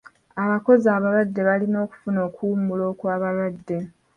[0.43, 3.77] Abakozi abalwadde balina okufuna okuwummula okw'abalwadde.